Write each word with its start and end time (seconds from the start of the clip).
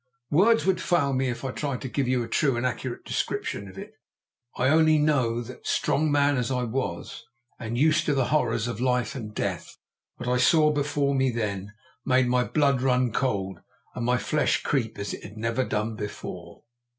Words 0.31 0.65
would 0.65 0.81
fail 0.81 1.13
me 1.13 1.29
if 1.29 1.45
I 1.45 1.51
tried 1.51 1.81
to 1.81 1.87
give 1.87 2.07
you 2.07 2.23
a 2.23 2.27
true 2.27 2.57
and 2.57 2.65
accurate 2.65 3.05
description 3.05 3.67
of 3.67 3.77
it. 3.77 3.93
I 4.55 4.67
only 4.69 4.97
know 4.97 5.43
that, 5.43 5.67
strong 5.67 6.11
man 6.11 6.37
as 6.37 6.49
I 6.49 6.63
was, 6.63 7.23
and 7.59 7.77
used 7.77 8.07
to 8.07 8.15
the 8.15 8.29
horrors 8.33 8.67
of 8.67 8.81
life 8.81 9.13
and 9.13 9.31
death, 9.31 9.77
what 10.17 10.27
I 10.27 10.37
saw 10.37 10.71
before 10.71 11.13
me 11.13 11.29
then 11.29 11.73
made 12.03 12.27
my 12.27 12.43
blood 12.43 12.81
run 12.81 13.11
cold 13.11 13.59
and 13.93 14.03
my 14.03 14.17
flesh 14.17 14.63
creep 14.63 14.97
as 14.97 15.13
it 15.13 15.21
had 15.21 15.37
never 15.37 15.63
done 15.63 15.95
before. 15.97 16.63